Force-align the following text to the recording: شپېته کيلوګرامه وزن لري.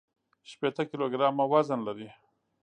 شپېته 0.49 0.83
کيلوګرامه 0.89 1.45
وزن 1.51 1.79
لري. 1.87 2.09